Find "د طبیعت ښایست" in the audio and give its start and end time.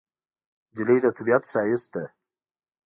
1.03-1.89